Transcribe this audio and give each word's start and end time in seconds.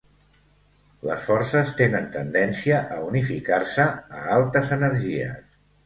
Les 1.09 1.27
forces 1.31 1.75
tenen 1.83 2.09
tendència 2.17 2.81
a 2.97 2.99
unificar-se 3.13 3.89
a 4.21 4.27
altes 4.41 4.77
energies. 4.83 5.43